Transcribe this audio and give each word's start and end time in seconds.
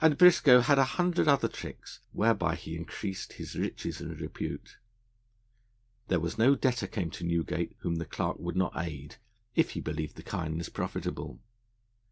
And 0.00 0.16
Briscoe 0.16 0.60
had 0.60 0.78
a 0.78 0.84
hundred 0.94 1.26
other 1.26 1.48
tricks 1.48 1.98
whereby 2.12 2.54
he 2.54 2.76
increased 2.76 3.32
his 3.32 3.56
riches 3.56 4.00
and 4.00 4.16
repute. 4.20 4.78
There 6.06 6.20
was 6.20 6.38
no 6.38 6.54
debtor 6.54 6.86
came 6.86 7.10
to 7.10 7.24
Newgate 7.24 7.74
whom 7.80 7.96
the 7.96 8.04
Clerk 8.04 8.38
would 8.38 8.54
not 8.54 8.74
aid, 8.76 9.16
if 9.56 9.70
he 9.70 9.80
believed 9.80 10.14
the 10.14 10.22
kindness 10.22 10.68
profitable. 10.68 11.40